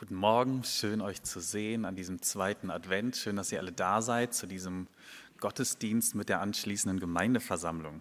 [0.00, 3.16] Guten Morgen, schön euch zu sehen an diesem zweiten Advent.
[3.16, 4.86] Schön, dass ihr alle da seid zu diesem
[5.40, 8.00] Gottesdienst mit der anschließenden Gemeindeversammlung.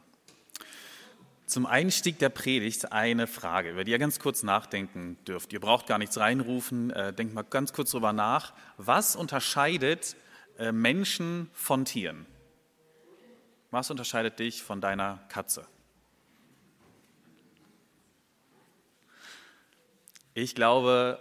[1.46, 5.52] Zum Einstieg der Predigt eine Frage, über die ihr ganz kurz nachdenken dürft.
[5.52, 8.54] Ihr braucht gar nichts reinrufen, äh, denkt mal ganz kurz drüber nach.
[8.78, 10.16] Was unterscheidet
[10.58, 12.26] äh, Menschen von Tieren?
[13.72, 15.68] Was unterscheidet dich von deiner Katze?
[20.34, 21.20] Ich glaube,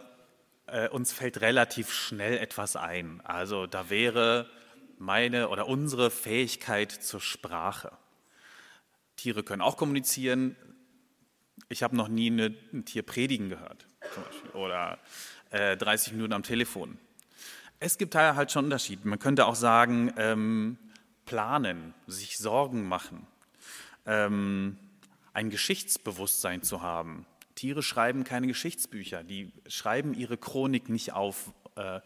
[0.72, 3.20] äh, uns fällt relativ schnell etwas ein.
[3.24, 4.50] Also da wäre
[4.98, 7.92] meine oder unsere Fähigkeit zur Sprache.
[9.16, 10.56] Tiere können auch kommunizieren.
[11.68, 13.86] Ich habe noch nie eine, ein Tier predigen gehört
[14.54, 14.98] oder
[15.50, 16.98] äh, 30 Minuten am Telefon.
[17.80, 19.06] Es gibt da halt schon Unterschiede.
[19.06, 20.78] Man könnte auch sagen, ähm,
[21.26, 23.26] planen, sich Sorgen machen,
[24.06, 24.78] ähm,
[25.32, 27.26] ein Geschichtsbewusstsein zu haben,
[27.58, 32.00] Tiere schreiben keine Geschichtsbücher, die schreiben ihre Chronik nicht auf, äh,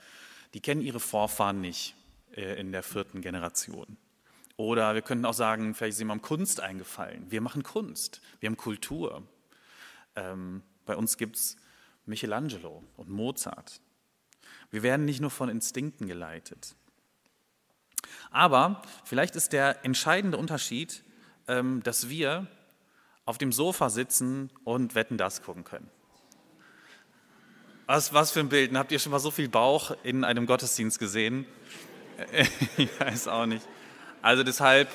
[0.55, 1.95] die kennen ihre Vorfahren nicht
[2.35, 3.99] äh, in der vierten Generation.
[4.57, 7.30] Oder wir könnten auch sagen, vielleicht ist jemandem Kunst eingefallen.
[7.30, 9.29] Wir machen Kunst, wir haben Kultur.
[10.16, 11.59] Ähm, bei uns gibt es
[12.07, 13.82] Michelangelo und Mozart.
[14.71, 16.76] Wir werden nicht nur von Instinkten geleitet.
[18.30, 21.04] Aber vielleicht ist der entscheidende Unterschied,
[21.46, 22.46] ähm, dass wir
[23.24, 25.90] auf dem Sofa sitzen und Wetten das gucken können.
[27.87, 28.74] Was, was für ein Bild.
[28.74, 31.46] Habt ihr schon mal so viel Bauch in einem Gottesdienst gesehen?
[32.76, 33.66] ich weiß auch nicht.
[34.23, 34.88] Also deshalb,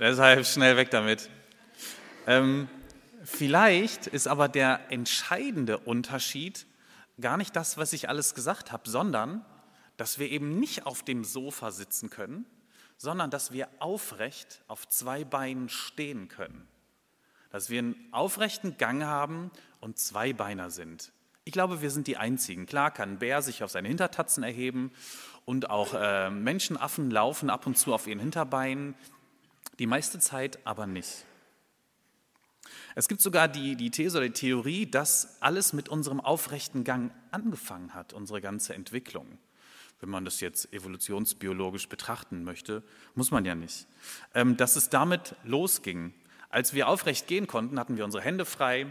[0.00, 1.30] deshalb schnell weg damit.
[2.26, 2.68] Ähm,
[3.22, 6.66] vielleicht ist aber der entscheidende Unterschied
[7.20, 9.44] gar nicht das, was ich alles gesagt habe, sondern
[9.96, 12.46] dass wir eben nicht auf dem Sofa sitzen können,
[12.98, 16.66] sondern dass wir aufrecht auf zwei Beinen stehen können
[17.56, 21.10] dass wir einen aufrechten Gang haben und Zweibeiner sind.
[21.44, 22.66] Ich glaube, wir sind die Einzigen.
[22.66, 24.92] Klar kann ein Bär sich auf seine Hintertatzen erheben
[25.46, 28.94] und auch äh, Menschenaffen laufen ab und zu auf ihren Hinterbeinen,
[29.78, 31.24] die meiste Zeit aber nicht.
[32.94, 37.10] Es gibt sogar die, die These oder die Theorie, dass alles mit unserem aufrechten Gang
[37.30, 39.38] angefangen hat, unsere ganze Entwicklung.
[40.00, 42.82] Wenn man das jetzt evolutionsbiologisch betrachten möchte,
[43.14, 43.86] muss man ja nicht.
[44.34, 46.12] Ähm, dass es damit losging,
[46.48, 48.86] als wir aufrecht gehen konnten, hatten wir unsere Hände frei,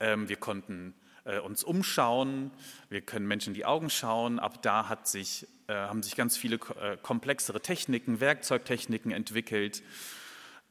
[0.00, 2.50] ähm, wir konnten äh, uns umschauen,
[2.88, 4.38] wir können Menschen in die Augen schauen.
[4.38, 9.82] Ab da sich, äh, haben sich ganz viele äh, komplexere Techniken, Werkzeugtechniken entwickelt.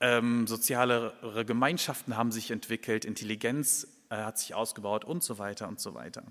[0.01, 5.93] Ähm, sozialere Gemeinschaften haben sich entwickelt, Intelligenz hat sich ausgebaut und so weiter und so
[5.93, 6.23] weiter.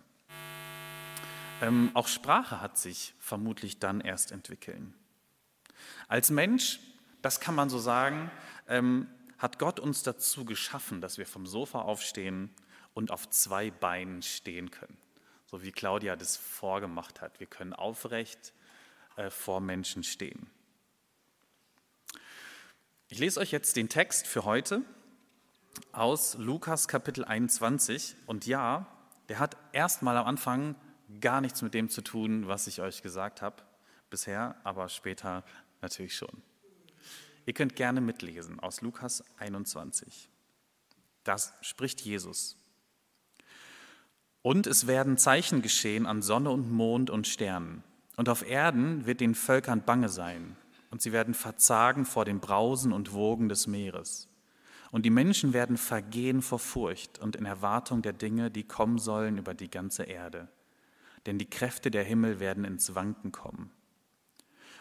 [1.62, 4.94] Ähm, auch Sprache hat sich vermutlich dann erst entwickeln.
[6.08, 6.80] Als Mensch,
[7.22, 8.32] das kann man so sagen,
[9.38, 12.50] hat Gott uns dazu geschaffen, dass wir vom Sofa aufstehen
[12.94, 14.98] und auf zwei Beinen stehen können.
[15.46, 17.40] So wie Claudia das vorgemacht hat.
[17.40, 18.52] Wir können aufrecht
[19.16, 20.50] äh, vor Menschen stehen.
[23.08, 24.82] Ich lese euch jetzt den Text für heute
[25.92, 28.16] aus Lukas Kapitel 21.
[28.26, 28.86] Und ja,
[29.28, 30.74] der hat erstmal am Anfang
[31.20, 33.62] gar nichts mit dem zu tun, was ich euch gesagt habe
[34.10, 35.44] bisher, aber später
[35.80, 36.42] natürlich schon.
[37.48, 40.28] Ihr könnt gerne mitlesen aus Lukas 21.
[41.24, 42.58] Das spricht Jesus.
[44.42, 47.82] Und es werden Zeichen geschehen an Sonne und Mond und Sternen.
[48.16, 50.58] Und auf Erden wird den Völkern bange sein.
[50.90, 54.28] Und sie werden verzagen vor dem Brausen und Wogen des Meeres.
[54.90, 59.38] Und die Menschen werden vergehen vor Furcht und in Erwartung der Dinge, die kommen sollen
[59.38, 60.48] über die ganze Erde.
[61.24, 63.70] Denn die Kräfte der Himmel werden ins Wanken kommen.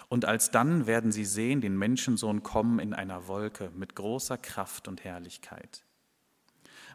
[0.10, 5.04] Und alsdann werden sie sehen den Menschensohn kommen in einer Wolke mit großer Kraft und
[5.04, 5.84] Herrlichkeit.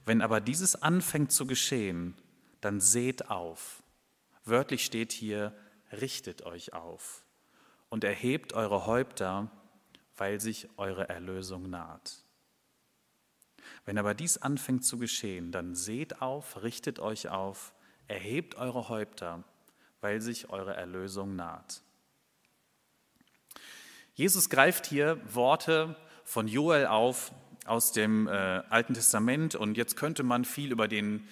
[0.05, 2.15] Wenn aber dieses anfängt zu geschehen,
[2.61, 3.83] dann seht auf.
[4.45, 5.55] Wörtlich steht hier,
[5.93, 7.25] richtet euch auf
[7.91, 9.51] und erhebt eure Häupter,
[10.17, 12.25] weil sich eure Erlösung naht.
[13.85, 17.75] Wenn aber dies anfängt zu geschehen, dann seht auf, richtet euch auf,
[18.09, 19.45] erhebt eure Häupter,
[20.01, 21.83] weil sich eure Erlösung naht.
[24.15, 27.33] Jesus greift hier Worte von Joel auf
[27.65, 31.27] aus dem äh, Alten Testament und jetzt könnte man viel über den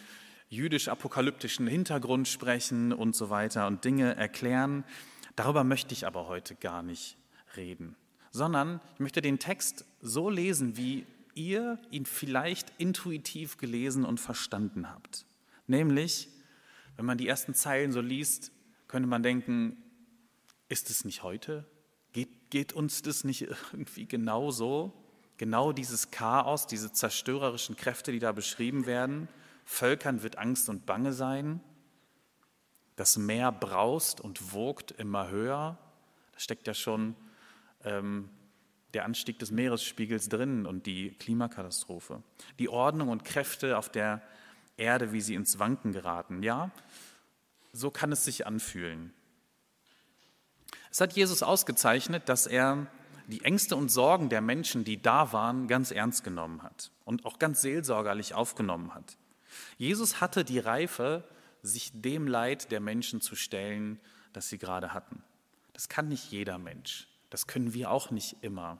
[0.48, 4.84] jüdisch-apokalyptischen Hintergrund sprechen und so weiter und Dinge erklären.
[5.36, 7.18] Darüber möchte ich aber heute gar nicht
[7.56, 7.96] reden,
[8.30, 14.88] sondern ich möchte den Text so lesen, wie ihr ihn vielleicht intuitiv gelesen und verstanden
[14.88, 15.26] habt.
[15.66, 16.28] Nämlich,
[16.96, 18.52] wenn man die ersten Zeilen so liest,
[18.88, 19.76] könnte man denken,
[20.68, 21.66] ist es nicht heute?
[22.50, 24.92] Geht, uns das nicht irgendwie genauso?
[25.36, 29.28] Genau dieses Chaos, diese zerstörerischen Kräfte, die da beschrieben werden.
[29.64, 31.60] Völkern wird Angst und Bange sein.
[32.96, 35.78] Das Meer braust und wogt immer höher.
[36.32, 37.16] Da steckt ja schon
[37.84, 38.28] ähm,
[38.92, 42.22] der Anstieg des Meeresspiegels drin und die Klimakatastrophe.
[42.58, 44.20] Die Ordnung und Kräfte auf der
[44.76, 46.42] Erde, wie sie ins Wanken geraten.
[46.42, 46.70] Ja,
[47.72, 49.12] so kann es sich anfühlen.
[50.90, 52.86] Es hat Jesus ausgezeichnet, dass er
[53.28, 57.38] die Ängste und Sorgen der Menschen, die da waren, ganz ernst genommen hat und auch
[57.38, 59.16] ganz seelsorgerlich aufgenommen hat.
[59.78, 61.24] Jesus hatte die Reife,
[61.62, 64.00] sich dem Leid der Menschen zu stellen,
[64.32, 65.22] das sie gerade hatten.
[65.72, 67.08] Das kann nicht jeder Mensch.
[67.30, 68.78] Das können wir auch nicht immer.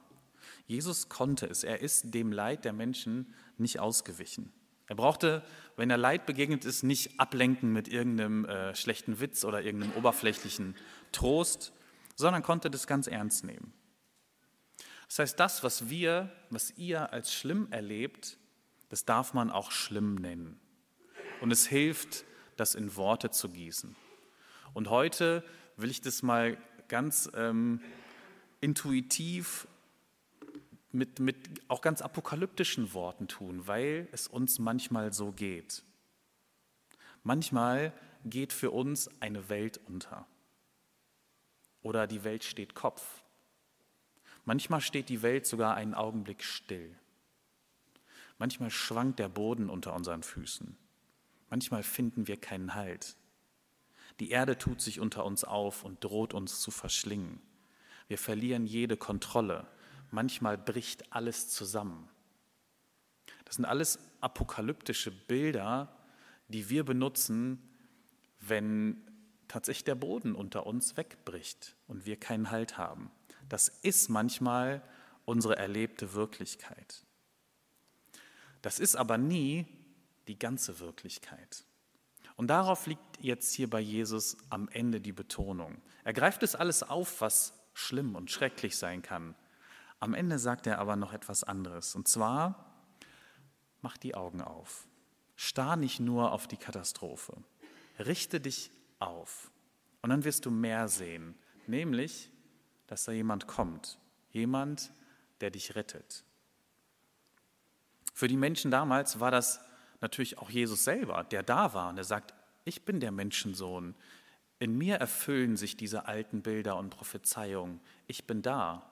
[0.67, 1.63] Jesus konnte es.
[1.63, 4.51] Er ist dem Leid der Menschen nicht ausgewichen.
[4.87, 5.43] Er brauchte,
[5.77, 10.75] wenn er Leid begegnet ist, nicht ablenken mit irgendeinem äh, schlechten Witz oder irgendeinem oberflächlichen
[11.13, 11.71] Trost,
[12.15, 13.73] sondern konnte das ganz ernst nehmen.
[15.07, 18.37] Das heißt, das, was wir, was ihr als schlimm erlebt,
[18.89, 20.59] das darf man auch schlimm nennen.
[21.41, 22.23] Und es hilft,
[22.55, 23.95] das in Worte zu gießen.
[24.73, 25.43] Und heute
[25.75, 27.81] will ich das mal ganz ähm,
[28.61, 29.67] intuitiv
[30.91, 31.37] mit, mit
[31.67, 35.83] auch ganz apokalyptischen Worten tun, weil es uns manchmal so geht.
[37.23, 37.93] Manchmal
[38.25, 40.25] geht für uns eine Welt unter
[41.81, 43.23] oder die Welt steht Kopf.
[44.45, 46.95] Manchmal steht die Welt sogar einen Augenblick still.
[48.37, 50.75] Manchmal schwankt der Boden unter unseren Füßen.
[51.49, 53.15] Manchmal finden wir keinen Halt.
[54.19, 57.41] Die Erde tut sich unter uns auf und droht uns zu verschlingen.
[58.07, 59.67] Wir verlieren jede Kontrolle.
[60.11, 62.09] Manchmal bricht alles zusammen.
[63.45, 65.95] Das sind alles apokalyptische Bilder,
[66.47, 67.61] die wir benutzen,
[68.39, 69.01] wenn
[69.51, 73.11] tatsächlich der Boden unter uns wegbricht und wir keinen Halt haben.
[73.49, 74.81] Das ist manchmal
[75.25, 77.03] unsere erlebte Wirklichkeit.
[78.61, 79.65] Das ist aber nie
[80.27, 81.65] die ganze Wirklichkeit.
[82.37, 85.81] Und darauf liegt jetzt hier bei Jesus am Ende die Betonung.
[86.05, 89.35] Er greift es alles auf, was schlimm und schrecklich sein kann.
[89.99, 91.93] Am Ende sagt er aber noch etwas anderes.
[91.93, 92.73] Und zwar,
[93.81, 94.87] mach die Augen auf.
[95.35, 97.35] Starr nicht nur auf die Katastrophe.
[97.99, 98.71] Richte dich
[99.01, 99.51] auf.
[100.01, 101.35] Und dann wirst du mehr sehen,
[101.67, 102.31] nämlich,
[102.87, 103.99] dass da jemand kommt.
[104.31, 104.91] Jemand,
[105.41, 106.23] der dich rettet.
[108.13, 109.61] Für die Menschen damals war das
[109.99, 112.33] natürlich auch Jesus selber, der da war und der sagt,
[112.65, 113.95] ich bin der Menschensohn.
[114.59, 117.81] In mir erfüllen sich diese alten Bilder und Prophezeiungen.
[118.07, 118.91] Ich bin da.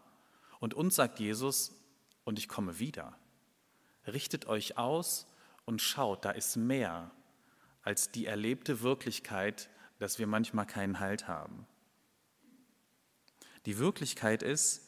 [0.59, 1.73] Und uns sagt Jesus,
[2.23, 3.17] und ich komme wieder.
[4.07, 5.27] Richtet euch aus
[5.65, 7.11] und schaut, da ist mehr
[7.81, 11.67] als die erlebte Wirklichkeit, dass wir manchmal keinen Halt haben.
[13.65, 14.81] Die Wirklichkeit ist,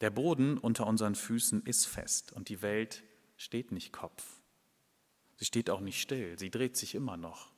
[0.00, 3.02] der Boden unter unseren Füßen ist fest und die Welt
[3.36, 4.24] steht nicht Kopf.
[5.36, 7.50] Sie steht auch nicht still, sie dreht sich immer noch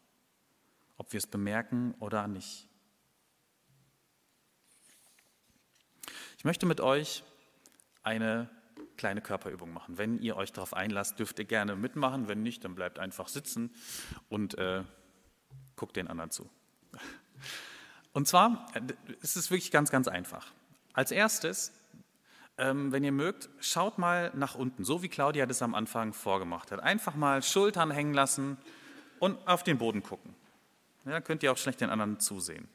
[1.02, 2.68] ob wir es bemerken oder nicht.
[6.38, 7.24] Ich möchte mit euch
[8.04, 8.48] eine
[8.96, 9.98] kleine Körperübung machen.
[9.98, 12.28] Wenn ihr euch darauf einlasst, dürft ihr gerne mitmachen.
[12.28, 13.74] Wenn nicht, dann bleibt einfach sitzen
[14.28, 14.84] und äh,
[15.82, 16.48] guckt den anderen zu.
[18.12, 18.82] Und zwar äh,
[19.20, 20.46] ist es wirklich ganz, ganz einfach.
[20.92, 21.72] Als erstes,
[22.56, 26.70] ähm, wenn ihr mögt, schaut mal nach unten, so wie Claudia das am Anfang vorgemacht
[26.70, 26.78] hat.
[26.78, 28.58] Einfach mal Schultern hängen lassen
[29.18, 30.36] und auf den Boden gucken.
[31.04, 32.68] Ja, könnt ihr auch schlecht den anderen zusehen.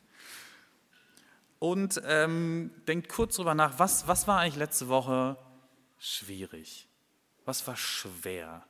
[1.60, 5.38] Und ähm, denkt kurz drüber nach, was, was war eigentlich letzte Woche
[5.98, 6.90] schwierig?
[7.46, 8.66] Was war schwer?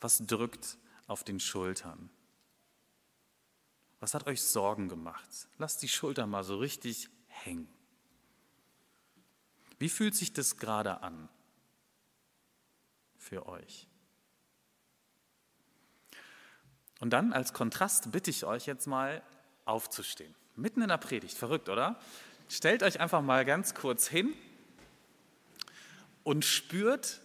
[0.00, 2.08] Was drückt auf den Schultern?
[4.04, 5.26] Was hat euch Sorgen gemacht?
[5.56, 7.66] Lasst die Schultern mal so richtig hängen.
[9.78, 11.30] Wie fühlt sich das gerade an
[13.16, 13.88] für euch?
[17.00, 19.22] Und dann als Kontrast bitte ich euch jetzt mal
[19.64, 20.34] aufzustehen.
[20.54, 21.98] Mitten in der Predigt, verrückt, oder?
[22.50, 24.34] Stellt euch einfach mal ganz kurz hin
[26.24, 27.22] und spürt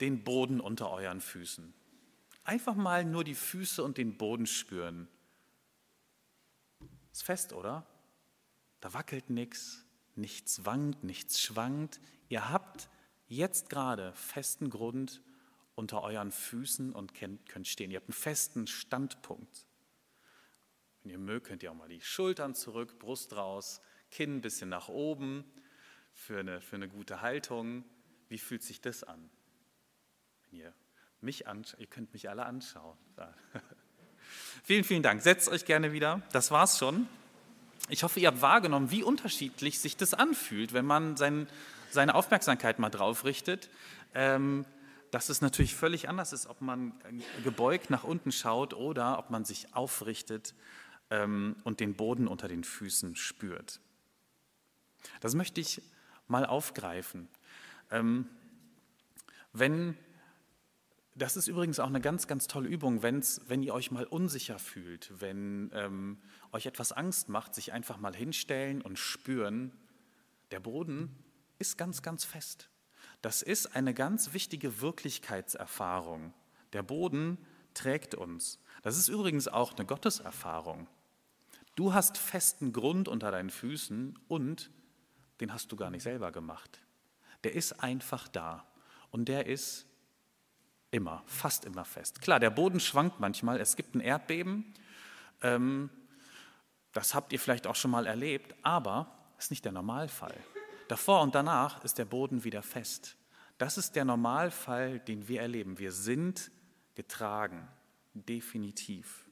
[0.00, 1.72] den Boden unter euren Füßen.
[2.42, 5.06] Einfach mal nur die Füße und den Boden spüren.
[7.16, 7.86] Ist fest, oder?
[8.80, 11.98] Da wackelt nichts, nichts wankt, nichts schwankt.
[12.28, 12.90] Ihr habt
[13.26, 15.22] jetzt gerade festen Grund
[15.76, 17.90] unter euren Füßen und könnt stehen.
[17.90, 19.64] Ihr habt einen festen Standpunkt.
[21.02, 23.80] Wenn ihr mögt, könnt ihr auch mal die Schultern zurück, Brust raus,
[24.10, 25.50] Kinn ein bisschen nach oben
[26.12, 27.86] für eine, für eine gute Haltung.
[28.28, 29.30] Wie fühlt sich das an?
[30.42, 30.74] Wenn ihr
[31.22, 32.98] mich anschaut, ihr könnt mich alle anschauen.
[34.62, 35.22] Vielen, vielen Dank.
[35.22, 36.22] Setzt euch gerne wieder.
[36.32, 37.08] Das war's schon.
[37.88, 41.48] Ich hoffe, ihr habt wahrgenommen, wie unterschiedlich sich das anfühlt, wenn man sein,
[41.90, 43.68] seine Aufmerksamkeit mal drauf richtet.
[44.14, 44.64] Ähm,
[45.10, 46.92] dass es natürlich völlig anders ist, ob man
[47.44, 50.54] gebeugt nach unten schaut oder ob man sich aufrichtet
[51.10, 53.80] ähm, und den Boden unter den Füßen spürt.
[55.20, 55.80] Das möchte ich
[56.28, 57.28] mal aufgreifen.
[57.90, 58.26] Ähm,
[59.52, 59.96] wenn,
[61.16, 64.58] das ist übrigens auch eine ganz, ganz tolle Übung, wenn's, wenn ihr euch mal unsicher
[64.58, 66.18] fühlt, wenn ähm,
[66.52, 69.72] euch etwas Angst macht, sich einfach mal hinstellen und spüren,
[70.50, 71.16] der Boden
[71.58, 72.68] ist ganz, ganz fest.
[73.22, 76.34] Das ist eine ganz wichtige Wirklichkeitserfahrung.
[76.74, 77.38] Der Boden
[77.72, 78.60] trägt uns.
[78.82, 80.86] Das ist übrigens auch eine Gotteserfahrung.
[81.76, 84.70] Du hast festen Grund unter deinen Füßen und
[85.40, 86.80] den hast du gar nicht selber gemacht.
[87.42, 88.66] Der ist einfach da
[89.10, 89.86] und der ist
[90.96, 92.20] immer, fast immer fest.
[92.22, 94.74] Klar, der Boden schwankt manchmal, es gibt ein Erdbeben,
[95.42, 95.90] ähm,
[96.92, 100.34] das habt ihr vielleicht auch schon mal erlebt, aber das ist nicht der Normalfall.
[100.88, 103.16] Davor und danach ist der Boden wieder fest.
[103.58, 105.78] Das ist der Normalfall, den wir erleben.
[105.78, 106.50] Wir sind
[106.94, 107.68] getragen,
[108.14, 109.26] definitiv.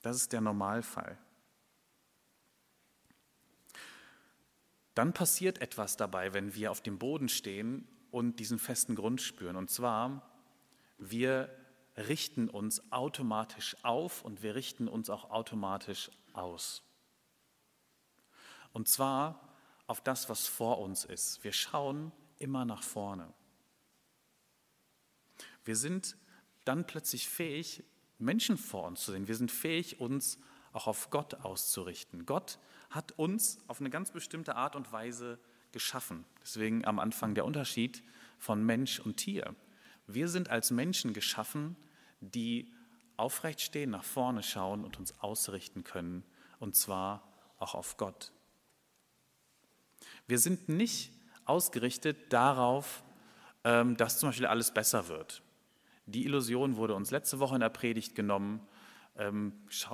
[0.00, 1.18] Das ist der Normalfall.
[4.94, 9.56] Dann passiert etwas dabei, wenn wir auf dem Boden stehen und diesen festen Grund spüren.
[9.56, 10.22] Und zwar,
[10.98, 11.50] wir
[11.96, 16.84] richten uns automatisch auf und wir richten uns auch automatisch aus.
[18.72, 19.48] Und zwar
[19.88, 21.42] auf das, was vor uns ist.
[21.42, 23.32] Wir schauen immer nach vorne.
[25.64, 26.16] Wir sind
[26.64, 27.82] dann plötzlich fähig,
[28.18, 29.26] Menschen vor uns zu sehen.
[29.26, 30.38] Wir sind fähig, uns
[30.72, 32.26] auch auf Gott auszurichten.
[32.26, 35.40] Gott hat uns auf eine ganz bestimmte Art und Weise
[35.74, 36.24] geschaffen.
[36.40, 38.02] Deswegen am Anfang der Unterschied
[38.38, 39.54] von Mensch und Tier.
[40.06, 41.76] Wir sind als Menschen geschaffen,
[42.20, 42.72] die
[43.16, 46.24] aufrecht stehen, nach vorne schauen und uns ausrichten können,
[46.58, 47.28] und zwar
[47.58, 48.32] auch auf Gott.
[50.26, 51.12] Wir sind nicht
[51.44, 53.02] ausgerichtet darauf,
[53.64, 55.42] ähm, dass zum Beispiel alles besser wird.
[56.06, 58.60] Die Illusion wurde uns letzte Woche in der Predigt genommen.
[59.16, 59.52] Ähm,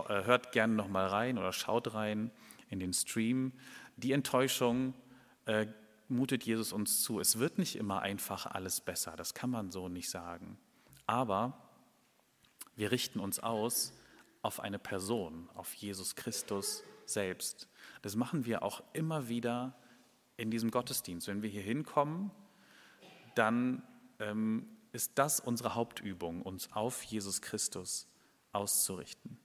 [0.09, 2.31] äh, hört gerne noch mal rein oder schaut rein
[2.69, 3.53] in den Stream.
[3.97, 4.95] Die Enttäuschung
[5.47, 5.67] äh,
[6.09, 7.21] mutet Jesus uns zu.
[7.21, 10.59] Es wird nicht immer einfach alles besser, das kann man so nicht sagen.
[11.07, 11.71] Aber
[12.77, 13.93] wir richten uns aus
[14.43, 17.69] auf eine Person, auf Jesus Christus selbst.
[18.03, 19.77] Das machen wir auch immer wieder
[20.37, 21.27] in diesem Gottesdienst.
[21.27, 22.31] Wenn wir hier hinkommen,
[23.35, 23.83] dann
[24.19, 28.07] ähm, ist das unsere Hauptübung, uns auf Jesus Christus
[28.53, 29.39] auszurichten.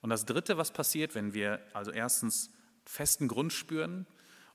[0.00, 2.50] Und das Dritte, was passiert, wenn wir also erstens
[2.84, 4.06] festen Grund spüren,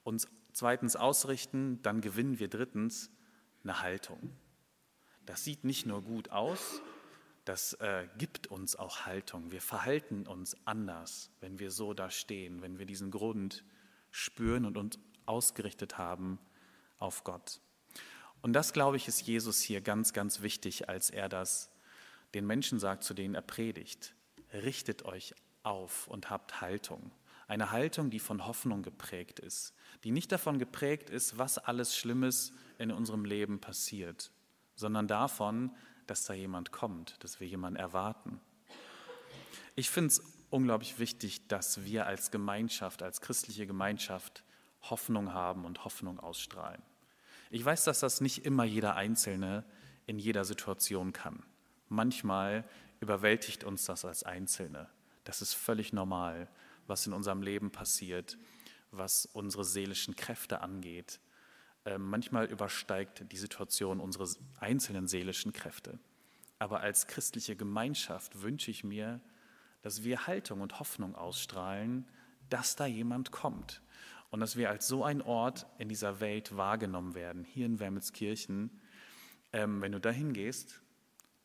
[0.04, 3.12] uns zweitens ausrichten, dann gewinnen wir drittens
[3.64, 4.36] eine Haltung.
[5.28, 6.82] Das sieht nicht nur gut aus,
[7.46, 9.52] das äh, gibt uns auch Haltung.
[9.52, 13.64] Wir verhalten uns anders, wenn wir so da stehen, wenn wir diesen Grund
[14.10, 14.98] spüren und uns
[15.28, 16.40] ausgerichtet haben
[16.98, 17.62] auf Gott.
[18.42, 21.70] Und das, glaube ich, ist Jesus hier ganz, ganz wichtig, als er das
[22.34, 24.16] den Menschen sagt, zu denen er predigt.
[24.54, 27.12] Richtet euch auf und habt Haltung.
[27.48, 29.74] Eine Haltung, die von Hoffnung geprägt ist,
[30.04, 34.32] die nicht davon geprägt ist, was alles Schlimmes in unserem Leben passiert,
[34.75, 35.72] sondern davon,
[36.08, 38.39] dass da jemand kommt, dass wir jemanden erwarten.
[39.75, 44.44] Ich finde es unglaublich wichtig, dass wir als Gemeinschaft, als christliche Gemeinschaft
[44.82, 46.82] Hoffnung haben und Hoffnung ausstrahlen.
[47.50, 49.63] Ich weiß, dass das nicht immer jeder Einzelne
[50.06, 51.44] in jeder Situation kann.
[51.89, 52.66] Manchmal
[53.00, 54.89] überwältigt uns das als Einzelne.
[55.24, 56.50] Das ist völlig normal,
[56.88, 58.38] was in unserem Leben passiert,
[58.91, 61.20] was unsere seelischen Kräfte angeht.
[61.86, 64.27] Ähm, manchmal übersteigt die Situation unsere
[64.60, 66.00] einzelnen seelischen Kräfte.
[66.60, 69.22] Aber als christliche Gemeinschaft wünsche ich mir,
[69.82, 72.08] dass wir Haltung und Hoffnung ausstrahlen,
[72.50, 73.82] dass da jemand kommt,
[74.29, 78.82] und dass wir als so ein Ort in dieser Welt wahrgenommen werden, hier in Wermelskirchen.
[79.53, 80.82] Ähm, wenn du dahin gehst,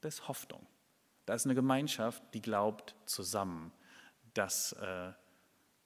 [0.00, 0.66] das ist Hoffnung.
[1.26, 3.72] Da ist eine Gemeinschaft, die glaubt zusammen,
[4.34, 5.12] dass äh,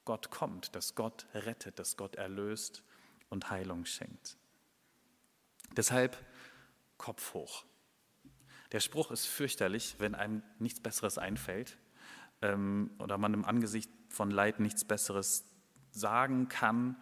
[0.07, 2.83] Gott kommt, dass Gott rettet, dass Gott erlöst
[3.29, 4.39] und Heilung schenkt.
[5.77, 6.17] Deshalb
[6.97, 7.65] Kopf hoch.
[8.73, 11.77] Der Spruch ist fürchterlich, wenn einem nichts Besseres einfällt
[12.41, 15.45] ähm, oder man im Angesicht von Leid nichts Besseres
[15.91, 16.97] sagen kann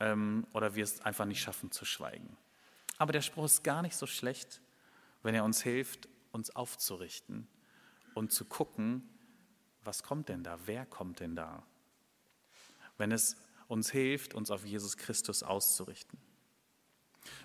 [0.00, 2.36] ähm, oder wir es einfach nicht schaffen zu schweigen.
[2.98, 4.60] Aber der Spruch ist gar nicht so schlecht,
[5.22, 7.46] wenn er uns hilft, uns aufzurichten
[8.14, 9.08] und zu gucken,
[9.84, 11.62] was kommt denn da, wer kommt denn da.
[12.98, 13.36] Wenn es
[13.68, 16.18] uns hilft, uns auf Jesus Christus auszurichten.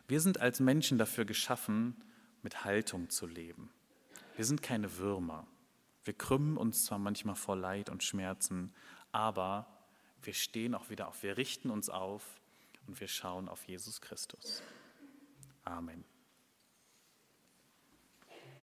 [0.08, 1.96] Wir sind als Menschen dafür geschaffen,
[2.44, 3.72] mit Haltung zu leben.
[4.36, 5.48] Wir sind keine Würmer.
[6.04, 8.74] Wir krümmen uns zwar manchmal vor Leid und Schmerzen,
[9.12, 9.68] aber
[10.24, 12.42] wir stehen auch wieder auf, wir richten uns auf
[12.88, 14.62] und wir schauen auf Jesus Christus.
[15.64, 16.11] Amen.